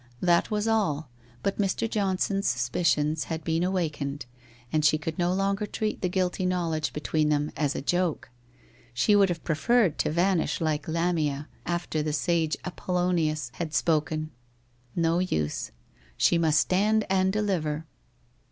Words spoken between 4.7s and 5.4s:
and she could no